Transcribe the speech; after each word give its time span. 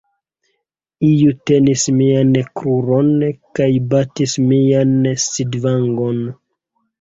Iu 1.09 1.33
tenis 1.49 1.83
mian 1.97 2.31
kruron 2.61 3.11
kaj 3.59 3.69
batis 3.93 4.35
mian 4.47 4.97
sidvangon. 5.27 6.19